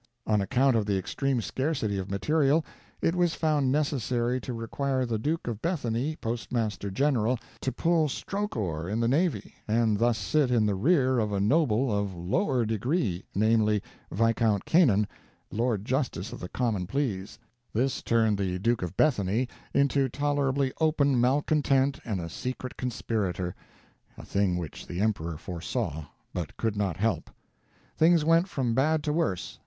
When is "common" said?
16.49-16.87